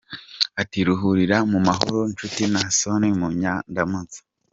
[0.61, 4.19] Ati “Ruhukira mu mahoro nshuti Naasson Munyandamutsa.